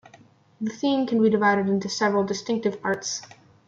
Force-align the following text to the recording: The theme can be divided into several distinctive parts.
The 0.59 0.71
theme 0.71 1.05
can 1.05 1.21
be 1.21 1.29
divided 1.29 1.69
into 1.69 1.87
several 1.87 2.23
distinctive 2.23 2.81
parts. 2.81 3.21